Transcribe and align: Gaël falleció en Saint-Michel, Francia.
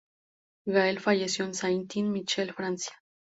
Gaël 0.65 0.99
falleció 0.99 1.45
en 1.45 1.53
Saint-Michel, 1.53 2.53
Francia. 2.53 2.95